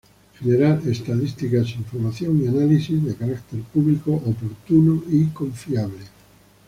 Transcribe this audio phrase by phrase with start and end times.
[0.39, 6.05] Generar estadísticas, información y análisis, de carácter público oportuno y confiable.